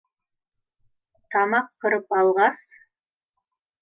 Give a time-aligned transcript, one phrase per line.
[1.35, 2.65] Тамаҡ ҡырып алғас: